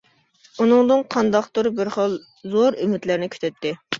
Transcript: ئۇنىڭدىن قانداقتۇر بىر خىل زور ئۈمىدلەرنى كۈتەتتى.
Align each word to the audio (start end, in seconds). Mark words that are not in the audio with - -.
ئۇنىڭدىن 0.63 1.03
قانداقتۇر 1.15 1.69
بىر 1.79 1.93
خىل 1.97 2.17
زور 2.55 2.81
ئۈمىدلەرنى 2.87 3.29
كۈتەتتى. 3.37 3.75